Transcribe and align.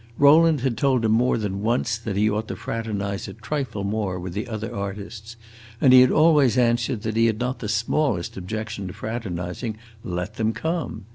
Rowland 0.17 0.61
had 0.61 0.79
told 0.79 1.05
him 1.05 1.11
more 1.11 1.37
than 1.37 1.61
once 1.61 1.95
that 1.95 2.17
he 2.17 2.27
ought 2.27 2.47
to 2.47 2.55
fraternize 2.55 3.27
a 3.27 3.33
trifle 3.35 3.83
more 3.83 4.19
with 4.19 4.33
the 4.33 4.47
other 4.47 4.73
artists, 4.75 5.35
and 5.79 5.93
he 5.93 6.01
had 6.01 6.09
always 6.09 6.57
answered 6.57 7.03
that 7.03 7.15
he 7.15 7.27
had 7.27 7.37
not 7.39 7.59
the 7.59 7.69
smallest 7.69 8.35
objection 8.35 8.87
to 8.87 8.93
fraternizing: 8.93 9.77
let 10.03 10.37
them 10.37 10.53
come! 10.53 11.05